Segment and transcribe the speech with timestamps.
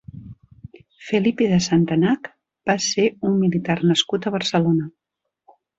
[1.09, 2.31] Felipe de Santenach
[2.71, 4.91] va ser un militar nascut a Barcelona.